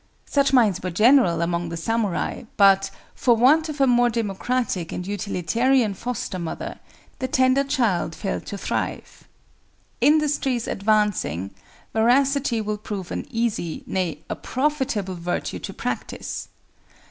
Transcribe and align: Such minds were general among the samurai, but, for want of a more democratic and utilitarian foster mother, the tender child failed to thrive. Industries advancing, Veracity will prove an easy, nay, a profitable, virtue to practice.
Such 0.25 0.51
minds 0.51 0.81
were 0.81 0.89
general 0.89 1.43
among 1.43 1.69
the 1.69 1.77
samurai, 1.77 2.45
but, 2.57 2.89
for 3.13 3.35
want 3.35 3.69
of 3.69 3.79
a 3.79 3.85
more 3.85 4.09
democratic 4.09 4.91
and 4.91 5.05
utilitarian 5.05 5.93
foster 5.93 6.39
mother, 6.39 6.79
the 7.19 7.27
tender 7.27 7.63
child 7.63 8.15
failed 8.15 8.47
to 8.47 8.57
thrive. 8.57 9.25
Industries 10.01 10.67
advancing, 10.67 11.51
Veracity 11.93 12.61
will 12.61 12.79
prove 12.79 13.11
an 13.11 13.27
easy, 13.29 13.83
nay, 13.85 14.17
a 14.27 14.35
profitable, 14.35 15.13
virtue 15.13 15.59
to 15.59 15.71
practice. 15.71 16.47